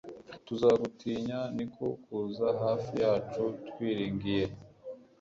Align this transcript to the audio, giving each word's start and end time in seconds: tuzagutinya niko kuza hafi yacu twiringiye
tuzagutinya 0.45 1.39
niko 1.55 1.85
kuza 2.03 2.47
hafi 2.63 2.91
yacu 3.03 3.43
twiringiye 3.67 4.45